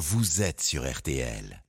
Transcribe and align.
vous 0.00 0.40
êtes 0.40 0.62
sur 0.62 0.90
RTL. 0.90 1.62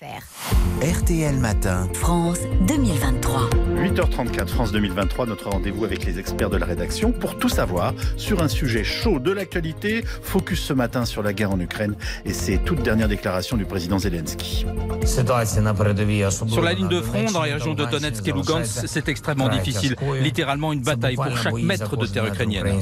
RTL 0.00 1.36
Matin. 1.36 1.88
France 1.94 2.38
2023. 2.68 3.50
8h34, 3.76 4.46
France 4.46 4.70
2023, 4.70 5.26
notre 5.26 5.50
rendez-vous 5.50 5.84
avec 5.84 6.04
les 6.04 6.20
experts 6.20 6.50
de 6.50 6.56
la 6.56 6.66
rédaction 6.66 7.10
pour 7.10 7.38
tout 7.38 7.48
savoir 7.48 7.92
sur 8.16 8.40
un 8.40 8.46
sujet 8.46 8.84
chaud 8.84 9.18
de 9.18 9.32
l'actualité. 9.32 10.04
Focus 10.22 10.60
ce 10.60 10.72
matin 10.72 11.04
sur 11.04 11.24
la 11.24 11.32
guerre 11.32 11.50
en 11.50 11.58
Ukraine 11.58 11.96
et 12.24 12.32
ses 12.32 12.58
toutes 12.58 12.84
dernières 12.84 13.08
déclarations 13.08 13.56
du 13.56 13.64
président 13.64 13.98
Zelensky. 13.98 14.64
Sur 15.04 16.62
la 16.62 16.72
ligne 16.72 16.88
de 16.88 17.00
front, 17.00 17.32
dans 17.32 17.42
les 17.42 17.54
régions 17.54 17.74
de 17.74 17.84
Donetsk 17.84 18.28
et 18.28 18.32
Lugansk, 18.32 18.86
c'est 18.86 19.08
extrêmement 19.08 19.48
difficile. 19.48 19.96
Littéralement 20.20 20.72
une 20.72 20.82
bataille 20.82 21.16
pour 21.16 21.36
chaque 21.36 21.54
mètre 21.54 21.96
de 21.96 22.06
terre 22.06 22.26
ukrainienne. 22.26 22.80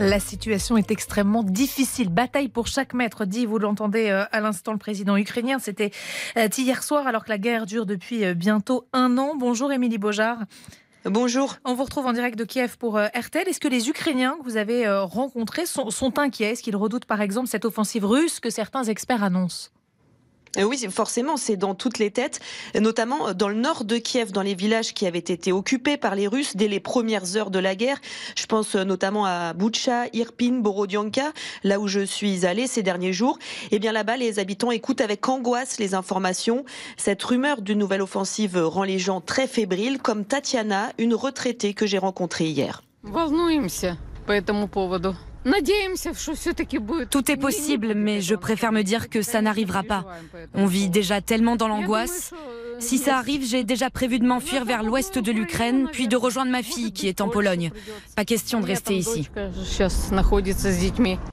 La 0.00 0.20
situation 0.20 0.76
est 0.76 0.92
extrêmement 0.92 1.42
difficile. 1.42 2.08
Bataille 2.08 2.48
pour 2.48 2.68
chaque 2.68 2.94
mètre, 2.94 3.24
dit, 3.24 3.46
vous 3.46 3.58
l'entendez 3.58 4.10
euh, 4.10 4.24
à 4.30 4.40
l'instant, 4.40 4.70
le 4.70 4.78
président 4.78 5.16
ukrainien. 5.16 5.58
C'était 5.58 5.90
euh, 6.36 6.48
hier 6.56 6.84
soir, 6.84 7.08
alors 7.08 7.24
que 7.24 7.30
la 7.30 7.38
guerre 7.38 7.66
dure 7.66 7.84
depuis 7.84 8.24
euh, 8.24 8.34
bientôt 8.34 8.86
un 8.92 9.18
an. 9.18 9.34
Bonjour, 9.34 9.72
Émilie 9.72 9.98
Beaujard. 9.98 10.38
Bonjour. 11.04 11.56
On 11.64 11.74
vous 11.74 11.82
retrouve 11.82 12.06
en 12.06 12.12
direct 12.12 12.38
de 12.38 12.44
Kiev 12.44 12.78
pour 12.78 12.96
RTL. 12.96 13.48
Est-ce 13.48 13.58
que 13.58 13.66
les 13.66 13.88
Ukrainiens 13.88 14.36
que 14.38 14.44
vous 14.44 14.56
avez 14.56 14.88
rencontrés 14.88 15.66
sont, 15.66 15.90
sont 15.90 16.18
inquiets? 16.18 16.52
Est-ce 16.52 16.62
qu'ils 16.62 16.76
redoutent 16.76 17.06
par 17.06 17.20
exemple 17.20 17.48
cette 17.48 17.64
offensive 17.64 18.04
russe 18.04 18.40
que 18.40 18.50
certains 18.50 18.84
experts 18.84 19.22
annoncent? 19.22 19.70
Oui, 20.64 20.78
forcément, 20.90 21.36
c'est 21.36 21.56
dans 21.56 21.74
toutes 21.74 21.98
les 21.98 22.10
têtes, 22.10 22.40
notamment 22.74 23.32
dans 23.34 23.48
le 23.48 23.54
nord 23.54 23.84
de 23.84 23.98
Kiev, 23.98 24.32
dans 24.32 24.42
les 24.42 24.54
villages 24.54 24.94
qui 24.94 25.06
avaient 25.06 25.18
été 25.18 25.52
occupés 25.52 25.96
par 25.96 26.14
les 26.14 26.26
Russes 26.26 26.56
dès 26.56 26.68
les 26.68 26.80
premières 26.80 27.36
heures 27.36 27.50
de 27.50 27.58
la 27.58 27.74
guerre. 27.74 27.98
Je 28.36 28.46
pense 28.46 28.74
euh, 28.74 28.84
notamment 28.84 29.24
à 29.24 29.52
Boucha, 29.52 30.06
Irpin, 30.12 30.60
Borodianka, 30.60 31.32
là 31.64 31.80
où 31.80 31.86
je 31.86 32.00
suis 32.00 32.46
allée 32.46 32.66
ces 32.66 32.82
derniers 32.82 33.12
jours. 33.12 33.38
Eh 33.70 33.78
bien 33.78 33.92
là-bas, 33.92 34.16
les 34.16 34.38
habitants 34.38 34.70
écoutent 34.70 35.00
avec 35.00 35.28
angoisse 35.28 35.78
les 35.78 35.94
informations. 35.94 36.64
Cette 36.96 37.22
rumeur 37.22 37.62
d'une 37.62 37.78
nouvelle 37.78 38.02
offensive 38.02 38.56
rend 38.56 38.84
les 38.84 38.98
gens 38.98 39.20
très 39.20 39.46
fébriles, 39.46 39.98
comme 39.98 40.24
Tatiana, 40.24 40.92
une 40.98 41.14
retraitée 41.14 41.74
que 41.74 41.86
j'ai 41.86 41.98
rencontrée 41.98 42.46
hier. 42.46 42.82
Tout 47.10 47.30
est 47.30 47.36
possible, 47.36 47.94
mais 47.94 48.20
je 48.20 48.34
préfère 48.34 48.72
me 48.72 48.82
dire 48.82 49.08
que 49.08 49.22
ça 49.22 49.40
n'arrivera 49.40 49.82
pas. 49.82 50.04
On 50.54 50.66
vit 50.66 50.88
déjà 50.88 51.20
tellement 51.20 51.56
dans 51.56 51.68
l'angoisse. 51.68 52.32
Si 52.80 52.98
ça 52.98 53.16
arrive, 53.18 53.44
j'ai 53.44 53.64
déjà 53.64 53.90
prévu 53.90 54.18
de 54.18 54.26
m'enfuir 54.26 54.64
vers 54.64 54.82
l'ouest 54.82 55.18
de 55.18 55.32
l'Ukraine, 55.32 55.88
puis 55.92 56.06
de 56.06 56.16
rejoindre 56.16 56.52
ma 56.52 56.62
fille 56.62 56.92
qui 56.92 57.08
est 57.08 57.20
en 57.20 57.28
Pologne. 57.28 57.72
Pas 58.14 58.24
question 58.24 58.60
de 58.60 58.66
rester 58.66 58.94
ici. 58.94 59.28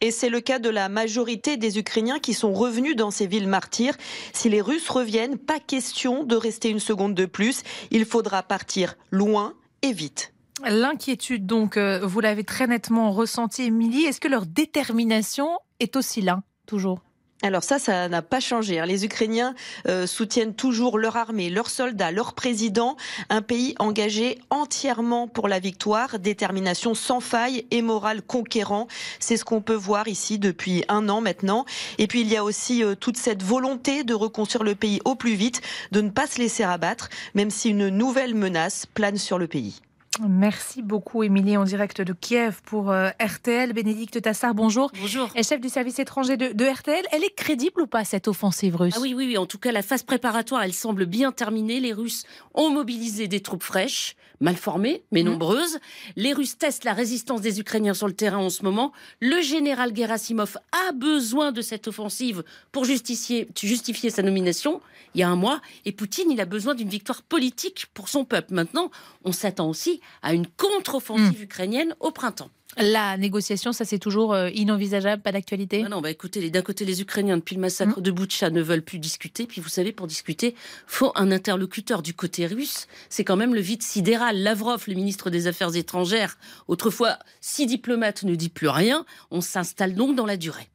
Et 0.01 0.11
c'est 0.11 0.29
le 0.29 0.39
cas 0.39 0.59
de 0.59 0.69
la 0.69 0.89
majorité 0.89 1.57
des 1.57 1.77
Ukrainiens 1.77 2.19
qui 2.19 2.33
sont 2.33 2.53
revenus 2.53 2.95
dans 2.95 3.11
ces 3.11 3.27
villes 3.27 3.47
martyrs. 3.47 3.95
Si 4.33 4.49
les 4.49 4.61
Russes 4.61 4.89
reviennent, 4.89 5.37
pas 5.37 5.59
question 5.59 6.23
de 6.23 6.35
rester 6.35 6.69
une 6.69 6.79
seconde 6.79 7.13
de 7.13 7.25
plus. 7.25 7.63
Il 7.91 8.05
faudra 8.05 8.41
partir 8.43 8.95
loin 9.11 9.53
et 9.81 9.93
vite. 9.93 10.34
L'inquiétude, 10.63 11.45
donc, 11.45 11.75
euh, 11.75 11.99
vous 12.05 12.21
l'avez 12.21 12.45
très 12.45 12.65
nettement 12.65 13.11
ressenti, 13.11 13.63
Émilie. 13.63 14.05
Est-ce 14.05 14.21
que 14.21 14.29
leur 14.29 14.45
détermination 14.45 15.49
est 15.79 15.95
aussi 15.97 16.21
là, 16.21 16.43
toujours? 16.65 17.01
Alors 17.41 17.63
ça, 17.63 17.77
ça 17.77 18.07
n'a 18.07 18.21
pas 18.21 18.39
changé. 18.39 18.79
Hein. 18.79 18.85
Les 18.85 19.03
Ukrainiens 19.03 19.53
euh, 19.87 20.07
soutiennent 20.07 20.55
toujours 20.55 20.97
leur 20.97 21.17
armée, 21.17 21.49
leurs 21.49 21.69
soldats, 21.69 22.11
leur 22.11 22.33
président, 22.33 22.95
un 23.29 23.41
pays 23.41 23.75
engagé 23.77 24.39
entièrement 24.49 25.27
pour 25.27 25.49
la 25.49 25.59
victoire, 25.59 26.17
détermination 26.17 26.93
sans 26.93 27.19
faille 27.19 27.65
et 27.71 27.81
morale 27.81 28.21
conquérant. 28.21 28.87
C'est 29.19 29.35
ce 29.35 29.43
qu'on 29.43 29.61
peut 29.61 29.75
voir 29.75 30.07
ici 30.07 30.39
depuis 30.39 30.85
un 30.87 31.09
an 31.09 31.19
maintenant. 31.19 31.65
Et 31.97 32.07
puis 32.07 32.21
il 32.21 32.29
y 32.29 32.37
a 32.37 32.43
aussi 32.43 32.83
euh, 32.83 32.95
toute 32.95 33.17
cette 33.17 33.43
volonté 33.43 34.05
de 34.05 34.13
reconstruire 34.13 34.63
le 34.63 34.75
pays 34.75 35.01
au 35.03 35.15
plus 35.15 35.35
vite, 35.35 35.61
de 35.91 35.99
ne 35.99 36.09
pas 36.09 36.27
se 36.27 36.39
laisser 36.39 36.63
abattre, 36.63 37.09
même 37.33 37.51
si 37.51 37.69
une 37.69 37.89
nouvelle 37.89 38.33
menace 38.33 38.85
plane 38.85 39.17
sur 39.17 39.37
le 39.37 39.47
pays. 39.47 39.81
Merci 40.21 40.81
beaucoup, 40.81 41.23
Émilie, 41.23 41.57
en 41.57 41.65
direct 41.65 41.99
de 42.01 42.13
Kiev 42.13 42.61
pour 42.63 42.89
euh, 42.89 43.09
RTL. 43.19 43.73
Bénédicte 43.73 44.21
Tassard, 44.21 44.55
bonjour. 44.55 44.89
Bonjour. 45.01 45.29
Et 45.35 45.43
chef 45.43 45.59
du 45.59 45.67
service 45.67 45.99
étranger 45.99 46.37
de, 46.37 46.53
de, 46.53 46.65
RTL. 46.65 47.03
Elle 47.11 47.23
est 47.23 47.35
crédible 47.35 47.81
ou 47.81 47.87
pas, 47.87 48.05
cette 48.05 48.29
offensive 48.29 48.77
russe? 48.77 48.93
Ah 48.95 49.01
oui, 49.01 49.13
oui, 49.13 49.27
oui. 49.27 49.37
En 49.37 49.45
tout 49.45 49.57
cas, 49.57 49.73
la 49.73 49.81
phase 49.81 50.03
préparatoire, 50.03 50.63
elle 50.63 50.73
semble 50.73 51.05
bien 51.05 51.33
terminée. 51.33 51.81
Les 51.81 51.91
Russes 51.91 52.23
ont 52.53 52.69
mobilisé 52.69 53.27
des 53.27 53.41
troupes 53.41 53.63
fraîches, 53.63 54.15
mal 54.39 54.55
formées, 54.55 55.03
mais 55.11 55.21
mmh. 55.21 55.25
nombreuses. 55.25 55.79
Les 56.15 56.31
Russes 56.31 56.57
testent 56.57 56.85
la 56.85 56.93
résistance 56.93 57.41
des 57.41 57.59
Ukrainiens 57.59 57.93
sur 57.93 58.07
le 58.07 58.13
terrain 58.13 58.37
en 58.37 58.49
ce 58.49 58.63
moment. 58.63 58.93
Le 59.19 59.41
général 59.41 59.93
Gerasimov 59.93 60.57
a 60.71 60.93
besoin 60.93 61.51
de 61.51 61.61
cette 61.61 61.89
offensive 61.89 62.43
pour 62.71 62.85
justifier, 62.85 63.49
justifier 63.61 64.09
sa 64.09 64.23
nomination 64.23 64.81
il 65.15 65.19
y 65.19 65.23
a 65.23 65.29
un 65.29 65.35
mois. 65.35 65.61
Et 65.85 65.91
Poutine, 65.91 66.29
il 66.29 66.41
a 66.41 66.45
besoin 66.45 66.75
d'une 66.75 66.89
victoire 66.89 67.23
politique 67.23 67.87
pour 67.93 68.09
son 68.09 68.25
peuple. 68.25 68.53
Maintenant, 68.53 68.91
on 69.23 69.31
s'attend 69.31 69.69
aussi 69.69 70.01
à 70.21 70.33
une 70.33 70.47
contre-offensive 70.47 71.39
hmm. 71.39 71.43
ukrainienne 71.43 71.95
au 71.99 72.11
printemps. 72.11 72.49
La 72.77 73.15
négociation, 73.15 73.71
ça 73.71 73.85
c'est 73.85 73.99
toujours 73.99 74.33
euh, 74.33 74.49
inenvisageable, 74.49 75.21
pas 75.21 75.31
d'actualité? 75.31 75.83
Ah 75.85 75.89
Non, 75.89 76.01
bah 76.01 76.11
écoutez, 76.11 76.49
d'un 76.49 76.61
côté 76.61 76.83
les 76.83 77.01
Ukrainiens 77.01 77.37
depuis 77.37 77.55
le 77.55 77.61
massacre 77.61 77.99
hmm. 77.99 78.03
de 78.03 78.11
Boutcha 78.11 78.49
ne 78.49 78.61
veulent 78.61 78.81
plus 78.81 78.99
discuter, 78.99 79.45
puis 79.45 79.61
vous 79.61 79.69
savez, 79.69 79.93
pour 79.93 80.07
discuter, 80.07 80.55
faut 80.85 81.11
un 81.15 81.31
interlocuteur 81.31 82.01
du 82.01 82.13
côté 82.13 82.47
russe. 82.47 82.87
C'est 83.09 83.23
quand 83.23 83.37
même 83.37 83.55
le 83.55 83.61
vide 83.61 83.81
sidéral. 83.81 84.41
Lavrov, 84.43 84.83
le 84.87 84.95
ministre 84.95 85.29
des 85.29 85.47
Affaires 85.47 85.75
étrangères, 85.75 86.37
autrefois 86.67 87.17
si 87.39 87.65
diplomate, 87.65 88.23
ne 88.23 88.35
dit 88.35 88.49
plus 88.49 88.67
rien. 88.67 89.05
On 89.31 89.39
s'installe 89.39 89.95
donc 89.95 90.15
dans 90.15 90.25
la 90.25 90.35
durée. 90.35 90.69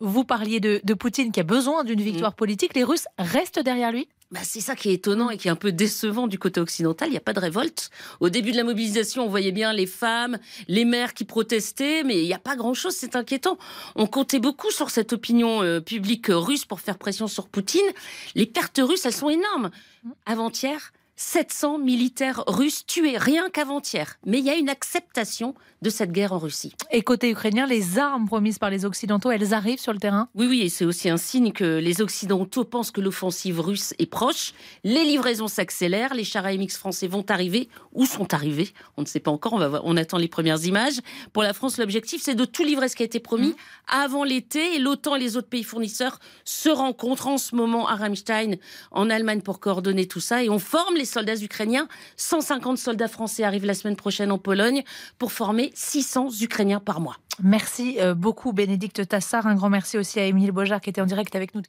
Vous 0.00 0.24
parliez 0.24 0.60
de, 0.60 0.94
Poutine 0.94 1.32
qui 1.32 1.40
a 1.40 1.44
besoin 1.44 1.84
d'une 1.84 2.00
victoire 2.00 2.32
mm. 2.32 2.36
politique. 2.36 2.74
Les 2.74 2.84
Russes 2.84 3.06
restent 3.18 3.60
derrière 3.60 3.92
lui? 3.92 4.08
Bah 4.32 4.40
c'est 4.42 4.60
ça 4.60 4.74
qui 4.74 4.88
est 4.88 4.94
étonnant 4.94 5.30
et 5.30 5.36
qui 5.36 5.46
est 5.46 5.50
un 5.52 5.56
peu 5.56 5.70
décevant 5.70 6.26
du 6.26 6.38
côté 6.38 6.60
occidental. 6.60 7.08
Il 7.08 7.12
n'y 7.12 7.16
a 7.16 7.20
pas 7.20 7.32
de 7.32 7.38
révolte. 7.38 7.90
Au 8.18 8.28
début 8.28 8.50
de 8.50 8.56
la 8.56 8.64
mobilisation, 8.64 9.24
on 9.24 9.28
voyait 9.28 9.52
bien 9.52 9.72
les 9.72 9.86
femmes, 9.86 10.38
les 10.66 10.84
mères 10.84 11.14
qui 11.14 11.24
protestaient, 11.24 12.02
mais 12.02 12.18
il 12.18 12.26
n'y 12.26 12.34
a 12.34 12.40
pas 12.40 12.56
grand-chose. 12.56 12.94
C'est 12.94 13.14
inquiétant. 13.14 13.56
On 13.94 14.06
comptait 14.06 14.40
beaucoup 14.40 14.70
sur 14.72 14.90
cette 14.90 15.12
opinion 15.12 15.62
euh, 15.62 15.80
publique 15.80 16.26
russe 16.28 16.64
pour 16.64 16.80
faire 16.80 16.98
pression 16.98 17.28
sur 17.28 17.48
Poutine. 17.48 17.86
Les 18.34 18.46
pertes 18.46 18.80
russes, 18.82 19.06
elles 19.06 19.12
sont 19.12 19.30
énormes. 19.30 19.70
Mm. 20.02 20.10
Avant-hier, 20.26 20.92
700 21.16 21.78
militaires 21.78 22.44
russes 22.46 22.84
tués 22.86 23.16
rien 23.16 23.48
qu'avant-hier. 23.50 24.18
Mais 24.26 24.38
il 24.38 24.44
y 24.44 24.50
a 24.50 24.54
une 24.54 24.68
acceptation 24.68 25.54
de 25.82 25.90
cette 25.90 26.12
guerre 26.12 26.32
en 26.32 26.38
Russie. 26.38 26.74
Et 26.90 27.02
côté 27.02 27.30
ukrainien, 27.30 27.66
les 27.66 27.98
armes 27.98 28.26
promises 28.26 28.58
par 28.58 28.70
les 28.70 28.84
Occidentaux, 28.84 29.30
elles 29.30 29.54
arrivent 29.54 29.78
sur 29.78 29.92
le 29.92 29.98
terrain? 29.98 30.28
Oui, 30.34 30.46
oui, 30.46 30.62
et 30.62 30.68
c'est 30.68 30.84
aussi 30.84 31.08
un 31.08 31.16
signe 31.16 31.52
que 31.52 31.78
les 31.78 32.00
Occidentaux 32.00 32.64
pensent 32.64 32.90
que 32.90 33.00
l'offensive 33.00 33.60
russe 33.60 33.94
est 33.98 34.10
proche. 34.10 34.52
Les 34.84 35.04
livraisons 35.04 35.48
s'accélèrent, 35.48 36.14
les 36.14 36.24
chars 36.24 36.46
AMX 36.46 36.76
français 36.76 37.06
vont 37.06 37.24
arriver 37.28 37.68
ou 37.92 38.04
sont 38.04 38.34
arrivés. 38.34 38.72
On 38.96 39.02
ne 39.02 39.06
sait 39.06 39.20
pas 39.20 39.30
encore, 39.30 39.54
on, 39.54 39.58
va 39.58 39.68
voir, 39.68 39.82
on 39.84 39.96
attend 39.96 40.18
les 40.18 40.28
premières 40.28 40.64
images. 40.64 41.00
Pour 41.32 41.42
la 41.42 41.52
France, 41.52 41.78
l'objectif, 41.78 42.22
c'est 42.22 42.34
de 42.34 42.44
tout 42.44 42.64
livrer 42.64 42.88
ce 42.88 42.96
qui 42.96 43.02
a 43.02 43.06
été 43.06 43.20
promis 43.20 43.48
mmh. 43.48 43.54
avant 43.88 44.24
l'été. 44.24 44.74
Et 44.74 44.78
l'OTAN 44.78 45.16
et 45.16 45.20
les 45.20 45.36
autres 45.36 45.48
pays 45.48 45.64
fournisseurs 45.64 46.18
se 46.44 46.68
rencontrent 46.68 47.28
en 47.28 47.38
ce 47.38 47.54
moment 47.54 47.88
à 47.88 47.96
Ramstein, 47.96 48.56
en 48.90 49.08
Allemagne, 49.08 49.40
pour 49.40 49.60
coordonner 49.60 50.06
tout 50.06 50.20
ça. 50.20 50.42
Et 50.42 50.50
on 50.50 50.58
forme 50.58 50.96
les 50.96 51.05
soldats 51.06 51.42
ukrainiens. 51.42 51.88
150 52.16 52.78
soldats 52.78 53.08
français 53.08 53.44
arrivent 53.44 53.64
la 53.64 53.74
semaine 53.74 53.96
prochaine 53.96 54.30
en 54.30 54.38
Pologne 54.38 54.82
pour 55.18 55.32
former 55.32 55.72
600 55.74 56.28
Ukrainiens 56.42 56.80
par 56.80 57.00
mois. 57.00 57.16
Merci 57.42 57.96
euh, 58.00 58.14
beaucoup 58.14 58.52
Bénédicte 58.52 59.08
Tassard. 59.08 59.46
Un 59.46 59.54
grand 59.54 59.70
merci 59.70 59.98
aussi 59.98 60.20
à 60.20 60.24
Émile 60.24 60.52
Bojar 60.52 60.80
qui 60.80 60.90
était 60.90 61.00
en 61.00 61.06
direct 61.06 61.34
avec 61.34 61.54
nous 61.54 61.62